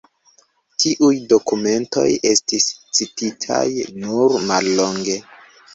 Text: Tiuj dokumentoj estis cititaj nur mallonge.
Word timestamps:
Tiuj 0.83 1.11
dokumentoj 1.33 2.07
estis 2.31 2.67
cititaj 3.01 3.63
nur 4.03 4.41
mallonge. 4.51 5.25